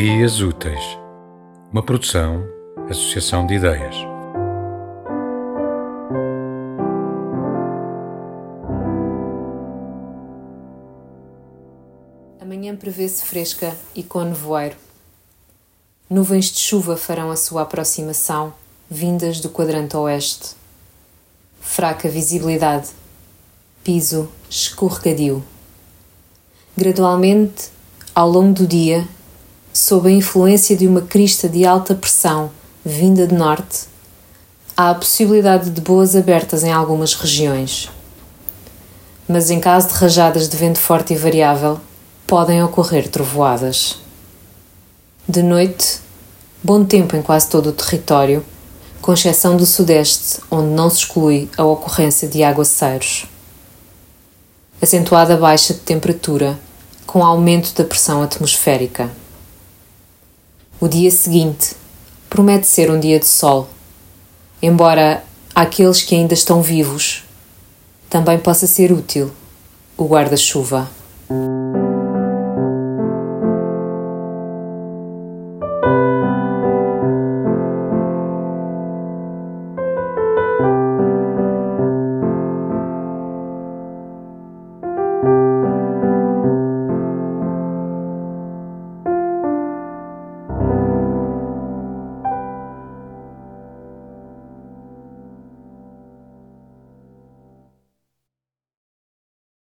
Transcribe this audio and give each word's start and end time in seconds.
Ideias 0.00 0.40
Úteis, 0.40 0.82
uma 1.70 1.82
produção, 1.82 2.42
associação 2.88 3.46
de 3.46 3.56
ideias. 3.56 3.94
Amanhã 12.40 12.74
prevê-se 12.76 13.22
fresca 13.26 13.76
e 13.94 14.02
com 14.02 14.24
nevoeiro. 14.24 14.74
Nuvens 16.08 16.46
de 16.46 16.60
chuva 16.60 16.96
farão 16.96 17.30
a 17.30 17.36
sua 17.36 17.60
aproximação, 17.60 18.54
vindas 18.90 19.38
do 19.38 19.50
quadrante 19.50 19.98
oeste. 19.98 20.56
Fraca 21.60 22.08
visibilidade, 22.08 22.88
piso 23.84 24.30
escorregadio. 24.48 25.44
Gradualmente, 26.74 27.68
ao 28.14 28.30
longo 28.30 28.54
do 28.54 28.66
dia, 28.66 29.06
sob 29.72 30.08
a 30.08 30.12
influência 30.12 30.76
de 30.76 30.86
uma 30.86 31.02
crista 31.02 31.48
de 31.48 31.64
alta 31.64 31.94
pressão 31.94 32.50
vinda 32.84 33.26
de 33.26 33.34
norte, 33.34 33.86
há 34.76 34.90
a 34.90 34.94
possibilidade 34.94 35.70
de 35.70 35.80
boas 35.80 36.16
abertas 36.16 36.64
em 36.64 36.72
algumas 36.72 37.14
regiões. 37.14 37.90
Mas 39.28 39.50
em 39.50 39.60
caso 39.60 39.88
de 39.88 39.94
rajadas 39.94 40.48
de 40.48 40.56
vento 40.56 40.78
forte 40.78 41.12
e 41.12 41.16
variável, 41.16 41.78
podem 42.26 42.62
ocorrer 42.62 43.08
trovoadas. 43.08 43.98
De 45.28 45.42
noite, 45.42 46.00
bom 46.62 46.84
tempo 46.84 47.14
em 47.14 47.22
quase 47.22 47.48
todo 47.48 47.68
o 47.68 47.72
território, 47.72 48.44
com 49.00 49.12
exceção 49.12 49.56
do 49.56 49.66
sudeste, 49.66 50.40
onde 50.50 50.68
não 50.68 50.90
se 50.90 50.98
exclui 50.98 51.48
a 51.56 51.64
ocorrência 51.64 52.28
de 52.28 52.42
aguaceiros. 52.42 53.26
Acentuada 54.80 55.36
baixa 55.36 55.74
de 55.74 55.80
temperatura, 55.80 56.58
com 57.06 57.24
aumento 57.24 57.74
da 57.74 57.84
pressão 57.84 58.22
atmosférica. 58.22 59.10
O 60.80 60.88
dia 60.88 61.10
seguinte 61.10 61.74
promete 62.30 62.66
ser 62.66 62.90
um 62.90 62.98
dia 62.98 63.20
de 63.20 63.26
sol, 63.26 63.68
embora 64.62 65.22
àqueles 65.54 66.00
que 66.00 66.14
ainda 66.14 66.32
estão 66.32 66.62
vivos 66.62 67.22
também 68.08 68.38
possa 68.38 68.66
ser 68.66 68.90
útil 68.90 69.30
o 69.94 70.06
guarda-chuva. 70.06 70.88